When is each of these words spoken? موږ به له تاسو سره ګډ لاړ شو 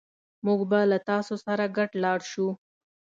موږ 0.45 0.59
به 0.69 0.79
له 0.91 0.97
تاسو 1.09 1.33
سره 1.45 1.63
ګډ 1.77 1.91
لاړ 2.03 2.19
شو 2.31 2.47